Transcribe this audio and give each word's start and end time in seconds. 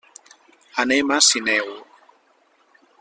Anem 0.83 1.13
a 1.17 1.19
Sineu. 1.27 1.69